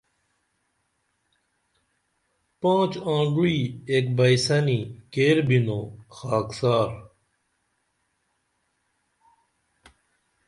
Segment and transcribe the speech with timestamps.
[2.61, 3.59] پانچ آنگوعی
[3.91, 4.79] ایک بئیسنی
[5.13, 5.85] کیر بِنوں
[6.15, 6.89] خاکسار